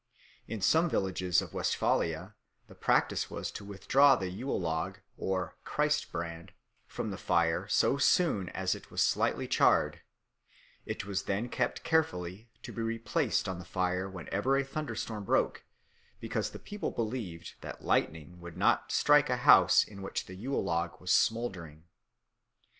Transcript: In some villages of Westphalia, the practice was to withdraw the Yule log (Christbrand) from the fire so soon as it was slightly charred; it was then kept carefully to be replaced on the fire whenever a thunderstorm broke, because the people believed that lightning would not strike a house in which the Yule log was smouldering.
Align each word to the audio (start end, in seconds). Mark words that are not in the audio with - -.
In 0.47 0.61
some 0.61 0.89
villages 0.89 1.43
of 1.43 1.53
Westphalia, 1.53 2.33
the 2.65 2.73
practice 2.73 3.29
was 3.29 3.51
to 3.51 3.63
withdraw 3.63 4.15
the 4.15 4.29
Yule 4.31 4.59
log 4.59 4.97
(Christbrand) 5.67 6.53
from 6.87 7.11
the 7.11 7.19
fire 7.19 7.67
so 7.67 7.99
soon 7.99 8.49
as 8.49 8.73
it 8.73 8.89
was 8.89 9.03
slightly 9.03 9.47
charred; 9.47 10.01
it 10.87 11.05
was 11.05 11.25
then 11.25 11.49
kept 11.49 11.83
carefully 11.83 12.49
to 12.63 12.73
be 12.73 12.81
replaced 12.81 13.47
on 13.47 13.59
the 13.59 13.63
fire 13.63 14.09
whenever 14.09 14.57
a 14.57 14.63
thunderstorm 14.63 15.23
broke, 15.23 15.65
because 16.19 16.49
the 16.49 16.57
people 16.57 16.89
believed 16.89 17.53
that 17.61 17.85
lightning 17.85 18.39
would 18.39 18.57
not 18.57 18.91
strike 18.91 19.29
a 19.29 19.37
house 19.45 19.83
in 19.83 20.01
which 20.01 20.25
the 20.25 20.33
Yule 20.33 20.63
log 20.63 20.99
was 20.99 21.11
smouldering. 21.11 21.83